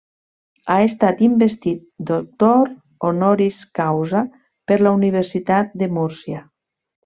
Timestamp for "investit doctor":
1.27-2.65